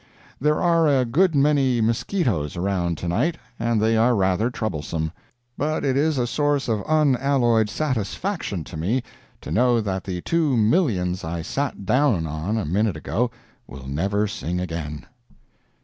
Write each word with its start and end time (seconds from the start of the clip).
There 0.39 0.59
are 0.59 0.87
a 0.87 1.05
good 1.05 1.35
many 1.35 1.79
mosquitoes 1.79 2.57
around 2.57 2.97
to 2.97 3.07
night 3.07 3.37
and 3.59 3.79
they 3.79 3.95
are 3.95 4.15
rather 4.15 4.49
troublesome; 4.49 5.11
but 5.59 5.85
it 5.85 5.95
is 5.95 6.17
a 6.17 6.25
source 6.25 6.67
of 6.67 6.81
unalloyed 6.87 7.69
satisfaction 7.69 8.63
to 8.63 8.75
me 8.77 9.03
to 9.41 9.51
know 9.51 9.79
that 9.79 10.05
the 10.05 10.21
two 10.21 10.57
millions 10.57 11.23
I 11.23 11.43
sat 11.43 11.85
down 11.85 12.25
on 12.25 12.57
a 12.57 12.65
minute 12.65 12.97
ago 12.97 13.29
will 13.67 13.87
never 13.87 14.25
sing 14.27 14.59
again. 14.59 15.05